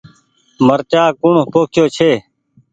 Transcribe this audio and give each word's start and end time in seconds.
مرچآ 0.65 1.03
ڪوڻ 1.21 1.35
پوکيو 1.51 1.85
ڇي۔ 1.95 2.11